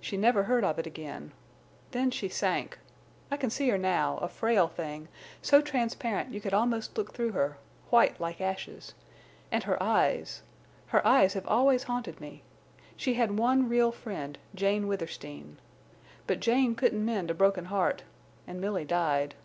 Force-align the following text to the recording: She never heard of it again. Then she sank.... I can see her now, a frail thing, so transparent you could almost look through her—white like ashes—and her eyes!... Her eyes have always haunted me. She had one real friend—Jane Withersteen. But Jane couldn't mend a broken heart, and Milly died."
She 0.00 0.16
never 0.16 0.42
heard 0.42 0.64
of 0.64 0.80
it 0.80 0.86
again. 0.88 1.30
Then 1.92 2.10
she 2.10 2.28
sank.... 2.28 2.80
I 3.30 3.36
can 3.36 3.50
see 3.50 3.68
her 3.68 3.78
now, 3.78 4.16
a 4.16 4.26
frail 4.26 4.66
thing, 4.66 5.06
so 5.42 5.62
transparent 5.62 6.32
you 6.34 6.40
could 6.40 6.52
almost 6.52 6.98
look 6.98 7.14
through 7.14 7.30
her—white 7.30 8.18
like 8.20 8.40
ashes—and 8.40 9.62
her 9.62 9.80
eyes!... 9.80 10.42
Her 10.88 11.06
eyes 11.06 11.34
have 11.34 11.46
always 11.46 11.84
haunted 11.84 12.20
me. 12.20 12.42
She 12.96 13.14
had 13.14 13.38
one 13.38 13.68
real 13.68 13.92
friend—Jane 13.92 14.88
Withersteen. 14.88 15.60
But 16.26 16.40
Jane 16.40 16.74
couldn't 16.74 17.04
mend 17.04 17.30
a 17.30 17.34
broken 17.34 17.66
heart, 17.66 18.02
and 18.48 18.60
Milly 18.60 18.84
died." 18.84 19.36